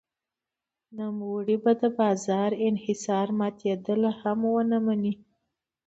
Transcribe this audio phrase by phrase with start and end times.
[0.97, 5.13] نوموړی به د بازار انحصار ماتېدل هم ونه مني.